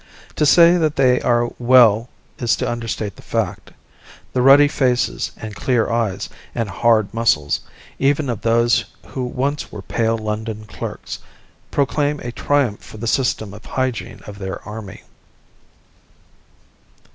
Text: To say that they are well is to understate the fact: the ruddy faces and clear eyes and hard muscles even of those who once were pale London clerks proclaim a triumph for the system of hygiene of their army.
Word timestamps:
To 0.35 0.47
say 0.47 0.77
that 0.77 0.95
they 0.95 1.21
are 1.21 1.51
well 1.59 2.09
is 2.39 2.55
to 2.55 2.67
understate 2.67 3.17
the 3.17 3.21
fact: 3.21 3.69
the 4.33 4.41
ruddy 4.41 4.67
faces 4.67 5.31
and 5.37 5.53
clear 5.55 5.91
eyes 5.91 6.27
and 6.55 6.67
hard 6.69 7.13
muscles 7.13 7.59
even 7.99 8.27
of 8.27 8.41
those 8.41 8.83
who 9.09 9.23
once 9.23 9.71
were 9.71 9.83
pale 9.83 10.17
London 10.17 10.65
clerks 10.65 11.19
proclaim 11.69 12.19
a 12.21 12.31
triumph 12.31 12.81
for 12.81 12.97
the 12.97 13.05
system 13.05 13.53
of 13.53 13.63
hygiene 13.63 14.21
of 14.25 14.39
their 14.39 14.67
army. 14.67 15.03